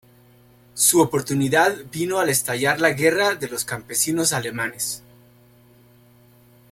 Su 0.73 0.99
oportunidad 0.99 1.77
vino 1.91 2.17
al 2.17 2.29
estallar 2.29 2.81
la 2.81 2.89
Guerra 2.89 3.35
de 3.35 3.47
los 3.47 3.65
campesinos 3.65 4.33
alemanes. 4.33 5.03